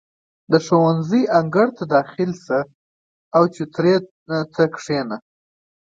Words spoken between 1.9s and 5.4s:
داخل شه، او چوترې ته کښېنه.